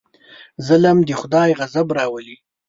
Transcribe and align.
ظلم 0.67 0.97
د 1.07 1.09
خدای 1.19 1.49
غضب 1.59 1.87
راولي. 1.97 2.35